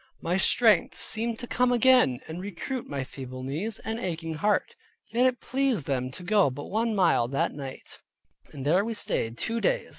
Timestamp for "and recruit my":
2.27-3.03